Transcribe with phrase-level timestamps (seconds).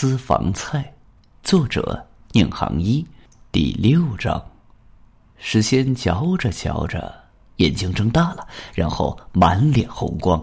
[0.00, 0.94] 私房菜，
[1.42, 3.06] 作者宁杭一，
[3.52, 4.42] 第六章。
[5.36, 7.14] 石仙嚼着嚼着，
[7.56, 10.42] 眼睛睁大了，然后满脸红光。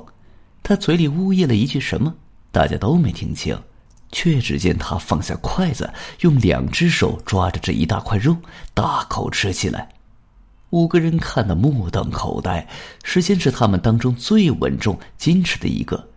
[0.62, 2.13] 他嘴里呜咽了一句什么，
[2.51, 3.59] 大家都没听清，
[4.12, 8.37] 却只见他放下筷子，用两只手抓着这一大块肉，
[8.76, 9.89] 大口吃起来。
[10.69, 12.67] 五个人看得目瞪口呆。
[13.03, 16.08] 石仙是他们当中最稳重、矜持的一个。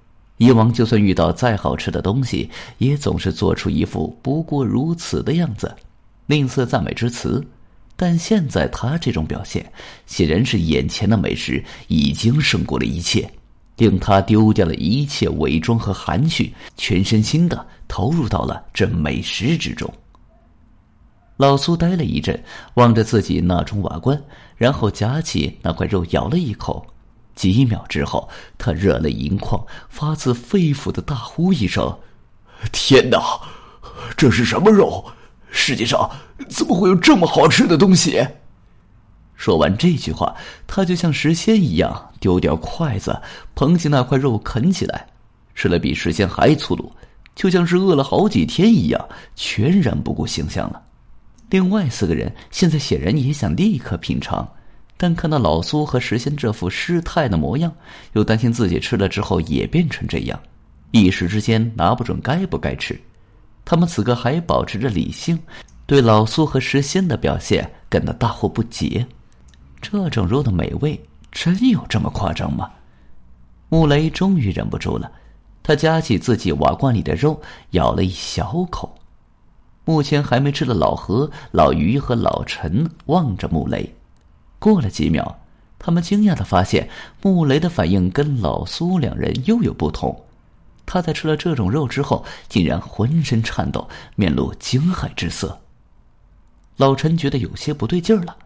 [0.41, 2.49] 以往就算遇到再好吃的东西，
[2.79, 5.71] 也总是做出一副不过如此的样子，
[6.25, 7.47] 吝啬赞美之词。
[7.95, 9.71] 但现在他这种表现，
[10.07, 13.31] 显然是眼前的美食已经胜过了一切，
[13.77, 19.93] 令他丢掉了一切伪装和含蓄，全身心的投入到了这美食之中。
[21.37, 22.43] 老苏呆了一阵，
[22.77, 24.19] 望着自己那种瓦罐，
[24.57, 26.87] 然后夹起那块肉咬了一口。
[27.41, 31.99] 几秒之后，他热泪盈眶，发自肺腑的大呼一声
[32.71, 33.41] ：“天哪，
[34.15, 35.03] 这是什么肉？
[35.51, 36.11] 世界上
[36.51, 38.23] 怎么会有这么好吃的东西？”
[39.37, 43.19] 说完这句话，他就像石仙一样，丢掉筷子，
[43.55, 45.07] 捧起那块肉啃起来，
[45.55, 46.93] 吃了比石仙还粗鲁，
[47.35, 49.03] 就像是饿了好几天一样，
[49.35, 50.83] 全然不顾形象了。
[51.49, 54.47] 另外四个人现在显然也想立刻品尝。
[55.03, 57.73] 但看到老苏和石仙这副失态的模样，
[58.13, 60.39] 又担心自己吃了之后也变成这样，
[60.91, 63.01] 一时之间拿不准该不该吃。
[63.65, 65.39] 他们此刻还保持着理性，
[65.87, 69.07] 对老苏和石仙的表现感到大惑不解。
[69.81, 72.71] 这种肉的美味真有这么夸张吗？
[73.71, 75.11] 穆雷终于忍不住了，
[75.63, 78.95] 他夹起自己瓦罐里的肉，咬了一小口。
[79.87, 83.91] 目前还没吃的老何、老于和老陈望着穆雷。
[84.61, 85.41] 过了几秒，
[85.79, 86.89] 他们惊讶的发现，
[87.23, 90.25] 穆雷的反应跟老苏两人又有不同。
[90.87, 95.61] 他在吃了这种肉之后，竟然浑身颤抖，面露惊骇之色。
[96.77, 98.37] 老陈觉得有些不对劲儿了，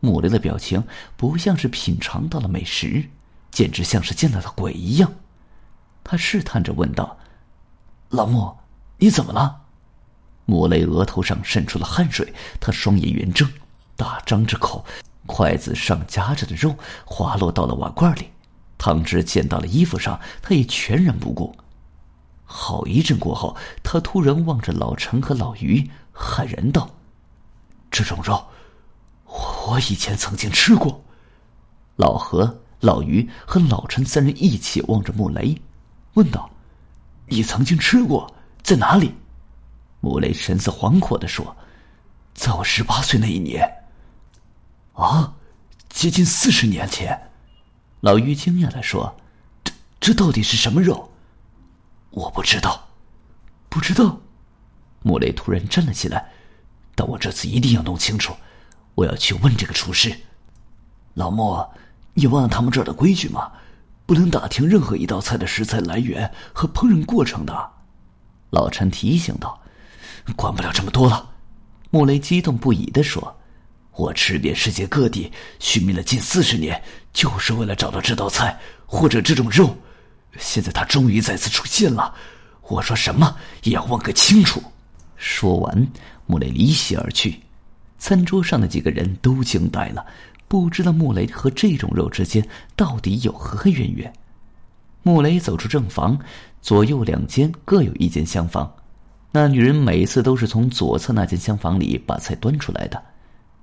[0.00, 0.82] 穆雷的表情
[1.16, 3.04] 不像是品尝到了美食，
[3.50, 5.12] 简直像是见到了鬼一样。
[6.02, 7.16] 他试探着问道
[8.08, 8.50] ：“老穆，
[8.96, 9.60] 你怎么了？”
[10.46, 13.46] 穆雷额头上渗出了汗水，他双眼圆睁，
[13.96, 14.84] 大张着口。
[15.32, 16.74] 筷子上夹着的肉
[17.04, 18.28] 滑落到了瓦罐里，
[18.76, 21.54] 汤汁溅到了衣服上，他也全然不顾。
[22.44, 26.90] 好一阵过后，他突然望着老陈和老于，骇然道
[27.92, 28.44] ：“这种肉，
[29.24, 31.00] 我以前曾经吃过。”
[31.94, 35.56] 老何、老于和老陈三人一起望着穆雷，
[36.14, 36.50] 问道
[37.30, 39.14] ：“你曾经吃过，在哪里？”
[40.02, 41.56] 穆雷神色惶惑的说
[42.34, 43.64] ：“在我十八岁那一年。”
[45.00, 45.32] 啊，
[45.88, 47.30] 接近四十年前，
[48.00, 49.16] 老于惊讶的说
[49.64, 51.10] ：“这这到底是什么肉？
[52.10, 52.86] 我不知道，
[53.70, 54.20] 不知道。”
[55.02, 56.30] 穆雷突然站了起来，
[56.94, 58.34] 但我这次一定要弄清楚，
[58.94, 60.14] 我要去问这个厨师。
[61.14, 61.72] 老莫，
[62.12, 63.50] 你忘了他们这儿的规矩吗？
[64.04, 67.70] 不能打听任何一道菜的食材来源和烹饪过程的。
[68.50, 69.58] 老陈提醒道
[70.36, 71.30] ：“管不了这么多了。”
[71.88, 73.38] 穆雷激动不已的说。
[74.00, 79.76] 我吃遍世界各地，寻觅了近四十年，就是为了找到这道菜或者这种肉。
[80.38, 82.14] 现在它终于再次出现了，
[82.62, 84.62] 我说什么也要问个清楚。
[85.16, 85.86] 说完，
[86.24, 87.40] 穆雷离席而去。
[87.98, 90.02] 餐桌上的几个人都惊呆了，
[90.48, 92.42] 不知道穆雷和这种肉之间
[92.74, 94.10] 到底有何渊源。
[95.02, 96.18] 穆雷走出正房，
[96.62, 98.72] 左右两间各有一间厢房，
[99.30, 103.02] 那女人每次都是从左侧那间厢房里把菜端出来的。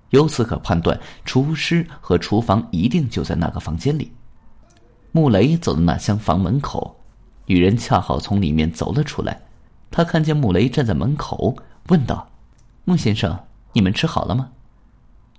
[0.09, 4.11] 由此可判断，厨师和厨房一定就在那个房间里。
[5.11, 6.99] 穆雷走到那厢房门口，
[7.45, 9.41] 女人恰好从里面走了出来。
[9.89, 11.55] 他看见穆雷站在门口，
[11.87, 12.29] 问道
[12.85, 13.37] ：“穆先生，
[13.73, 14.49] 你们吃好了吗？”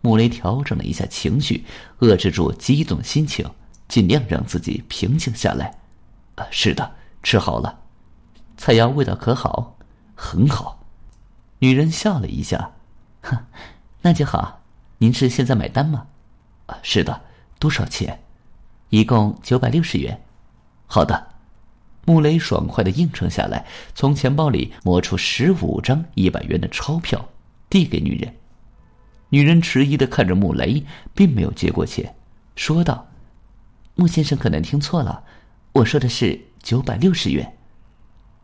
[0.01, 1.65] 穆雷调整了一下情绪，
[2.00, 3.49] 遏制住激动心情，
[3.89, 5.79] 尽量让自己平静下来。
[6.37, 6.91] “啊，是的，
[7.23, 7.79] 吃好了。
[8.56, 9.77] 菜肴味道可好？
[10.15, 10.85] 很好。”
[11.61, 12.73] 女人笑了一下
[13.23, 13.37] ，“哼，
[14.03, 14.62] 那就好。”
[15.00, 16.06] 您是现在买单吗？
[16.67, 17.21] 啊，是的，
[17.61, 18.21] 多少钱？
[18.89, 20.21] 一共九百六十元。
[20.87, 21.29] 好的，
[22.05, 23.65] 穆雷爽快的应承下来，
[23.95, 27.29] 从钱包里摸出十五张一百元的钞票，
[27.71, 28.35] 递给女人。
[29.29, 30.85] 女人迟疑的看着穆雷，
[31.15, 32.17] 并没有接过钱，
[32.56, 33.06] 说道
[33.94, 35.23] ：“穆先生可能听错了，
[35.75, 37.56] 我说的是九百六十元。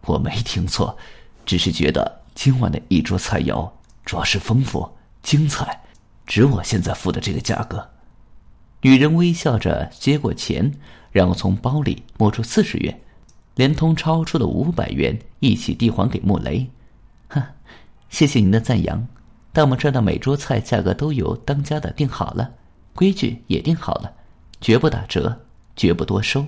[0.03, 0.97] 我没听错，
[1.45, 3.69] 只是觉得今晚的一桌菜肴
[4.05, 4.94] 着实丰富
[5.25, 5.81] 精彩。”
[6.27, 7.87] 值我现在付的这个价格。
[8.81, 10.73] 女人微笑着接过钱，
[11.11, 13.01] 然后从包里摸出四十元，
[13.57, 16.67] 连同超出的五百元一起递还给穆雷，
[17.29, 17.47] 哈，
[18.09, 19.07] 谢谢您的赞扬，
[19.53, 22.51] 但我们这儿的每桌菜价格都由当家的定好了，
[22.95, 24.11] 规矩也定好了，
[24.61, 25.39] 绝不打折，
[25.77, 26.45] 绝不多收。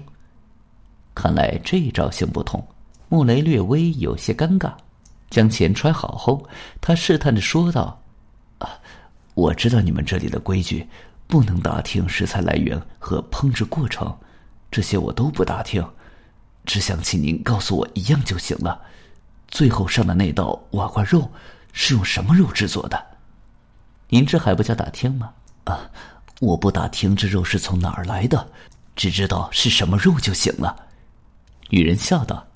[1.14, 2.66] 看来这一招行不通，
[3.08, 4.72] 穆雷略微有些尴尬，
[5.28, 6.46] 将钱揣好后，
[6.80, 7.98] 他试探着说道：“，
[9.36, 10.88] 我知道你们这里的规矩，
[11.26, 14.16] 不能打听食材来源和烹制过程，
[14.70, 15.86] 这些我都不打听。”
[16.64, 18.80] 只想请您告诉我一样就行了，
[19.46, 21.30] 最后上的那道瓦罐肉
[21.72, 23.06] 是用什么肉制作的？
[24.08, 25.30] 您这还不叫打听吗？
[25.64, 25.78] 啊，
[26.40, 28.48] 我不打听这肉是从哪儿来的，
[28.96, 30.88] 只知道是什么肉就行了。
[31.68, 32.48] 女人笑道：“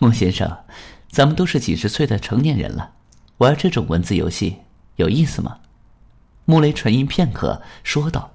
[0.00, 0.64] 孟先生，
[1.08, 2.92] 咱们都是几十岁的成年人了，
[3.38, 4.56] 玩这种文字游戏
[4.96, 5.56] 有意思吗？”
[6.50, 8.28] 穆雷沉吟片刻，说道：“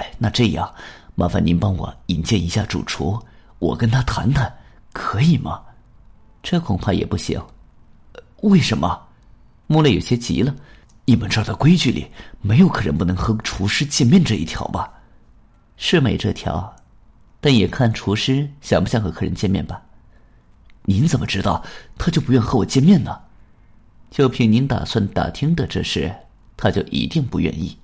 [0.00, 0.74] 哎，那这样，
[1.14, 3.22] 麻烦您帮我引荐一下主厨。”
[3.60, 4.50] 我跟他谈谈，
[4.94, 5.60] 可以吗？
[6.42, 7.38] 这恐怕也不行。
[8.40, 8.98] 为什么？
[9.66, 10.56] 穆雷有些急了。
[11.04, 12.10] 你们这儿的规矩里
[12.40, 14.90] 没有客人不能和厨师见面这一条吧？
[15.76, 16.74] 是没这条，
[17.38, 19.82] 但也看厨师想不想和客人见面吧。
[20.84, 21.62] 您怎么知道
[21.98, 23.20] 他就不愿和我见面呢？
[24.10, 26.14] 就凭您打算打听的这事，
[26.62, 27.76] 他就一定不愿意。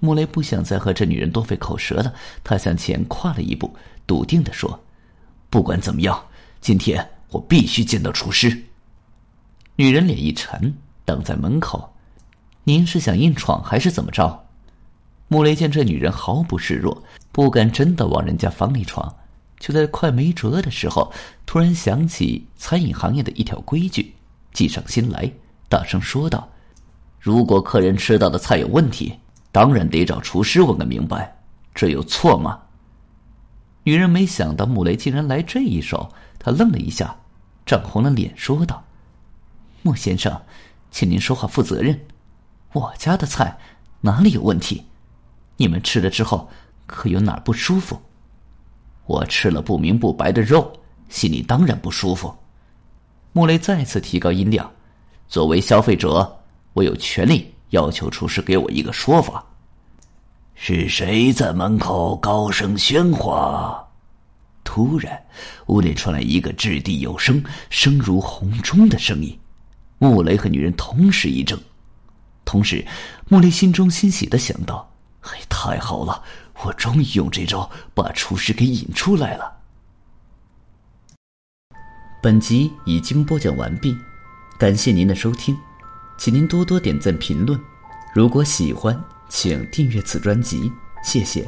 [0.00, 3.72] 穆雷不想再和这女人多费口舌了，他向前跨了一步。
[4.04, 4.82] 笃定的说
[5.48, 6.26] ：“不管怎么样，
[6.60, 8.64] 今天我必须见到厨师。”
[9.76, 11.94] 女人脸一沉，等在门口。
[12.64, 14.44] 您是想硬闯还是怎么着？
[15.28, 19.14] 穆雷见这女人毫不示弱，不敢真的往人家房里闯，
[19.60, 21.12] 就在快没辙的时候，
[21.46, 24.16] 突然想起餐饮行业的一条规矩，
[24.52, 25.30] 计上心来，
[25.68, 26.50] 大声说道
[27.18, 29.18] ：“如果客人吃到的菜有问题，
[29.50, 31.36] 当然得找厨师问个明白，
[31.74, 32.60] 这有错吗？”
[33.84, 37.16] 女人没想到穆雷竟然来这一手，她愣了一下，
[37.64, 38.84] 涨红了脸，说道
[39.82, 40.40] ：“穆先生，
[40.90, 41.98] 请您说话负责任。
[42.74, 43.58] 我家的菜
[44.02, 44.84] 哪里有问题？
[45.56, 46.50] 你们吃了之后
[46.86, 48.00] 可有哪儿不舒服？
[49.06, 50.70] 我吃了不明不白的肉，
[51.08, 52.34] 心里当然不舒服。”
[53.32, 54.70] 穆雷再次提高音量
[55.28, 56.37] ：“作为消费者，
[56.78, 59.44] 我有权利要求厨师给我一个说法。”
[60.54, 63.84] 是谁在门口高声喧哗？
[64.62, 65.20] 突然，
[65.66, 69.36] 屋里传来一个掷地有声、声如洪钟的声音。
[69.98, 71.58] 穆雷和女人同时一怔，
[72.44, 72.86] 同时，
[73.28, 74.88] 穆雷心中欣喜的想到
[75.22, 76.22] ：“哎，太好了，
[76.62, 79.52] 我终于用这招把厨师给引出来了。”
[82.22, 83.96] 本集已经播讲完毕，
[84.58, 85.56] 感谢您的收听，
[86.18, 87.58] 请您多多点赞评论。
[88.12, 89.02] 如果喜欢。
[89.28, 90.72] 请订阅此专辑，
[91.04, 91.46] 谢谢。